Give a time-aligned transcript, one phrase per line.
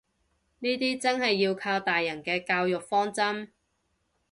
[0.57, 3.49] 呢啲真係要靠大人嘅教育方針